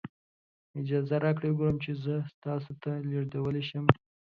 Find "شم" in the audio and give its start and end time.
3.69-3.85